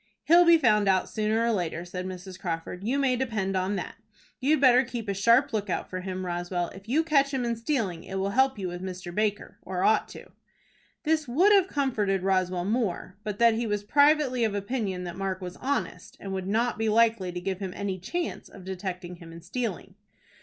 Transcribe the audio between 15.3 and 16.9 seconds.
was honest, and would not be